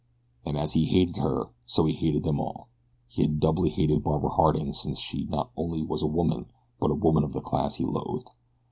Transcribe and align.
And 0.47 0.57
as 0.57 0.73
he 0.73 0.85
hated 0.85 1.17
her, 1.17 1.51
so 1.67 1.85
he 1.85 1.93
hated 1.93 2.23
them 2.23 2.39
all. 2.39 2.69
He 3.07 3.21
had 3.21 3.39
doubly 3.39 3.69
hated 3.69 4.03
Barbara 4.03 4.31
Harding 4.31 4.73
since 4.73 4.97
she 4.97 5.25
not 5.25 5.51
only 5.55 5.83
was 5.83 6.01
a 6.01 6.07
woman, 6.07 6.47
but 6.79 6.89
a 6.89 6.95
woman 6.95 7.23
of 7.23 7.33
the 7.33 7.39
class 7.41 7.75
he 7.75 7.85
loathed. 7.85 8.31